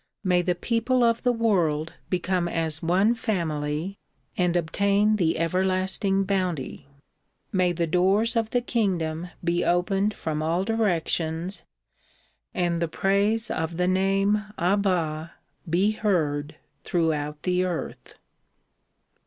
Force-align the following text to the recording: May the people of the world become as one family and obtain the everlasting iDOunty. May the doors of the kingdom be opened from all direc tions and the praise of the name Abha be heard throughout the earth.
May 0.23 0.41
the 0.41 0.55
people 0.55 1.03
of 1.03 1.21
the 1.21 1.31
world 1.31 1.93
become 2.09 2.47
as 2.47 2.81
one 2.81 3.13
family 3.13 3.99
and 4.35 4.57
obtain 4.57 5.17
the 5.17 5.37
everlasting 5.37 6.25
iDOunty. 6.25 6.85
May 7.51 7.71
the 7.71 7.85
doors 7.85 8.35
of 8.35 8.49
the 8.49 8.61
kingdom 8.61 9.29
be 9.43 9.63
opened 9.63 10.15
from 10.15 10.41
all 10.41 10.65
direc 10.65 11.07
tions 11.07 11.61
and 12.51 12.81
the 12.81 12.87
praise 12.87 13.51
of 13.51 13.77
the 13.77 13.87
name 13.87 14.43
Abha 14.57 15.33
be 15.69 15.91
heard 15.91 16.55
throughout 16.83 17.43
the 17.43 17.63
earth. 17.63 18.15